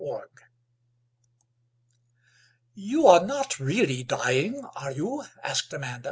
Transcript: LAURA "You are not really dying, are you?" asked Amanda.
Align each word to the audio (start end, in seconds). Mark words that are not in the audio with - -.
LAURA 0.03 0.21
"You 2.73 3.05
are 3.05 3.23
not 3.23 3.59
really 3.59 4.01
dying, 4.03 4.65
are 4.75 4.91
you?" 4.91 5.23
asked 5.43 5.71
Amanda. 5.73 5.99